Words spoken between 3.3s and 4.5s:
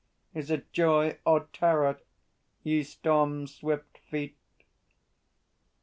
swift feet?.